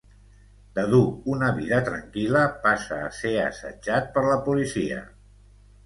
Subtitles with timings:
[0.79, 1.01] De dur
[1.33, 5.03] una vida tranquil·la passa a ser assetjat per la policia.